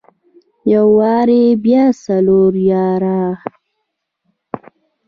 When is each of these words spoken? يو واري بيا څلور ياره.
يو 0.71 0.85
واري 0.99 1.43
بيا 1.63 1.83
څلور 2.03 2.51
ياره. 2.71 3.21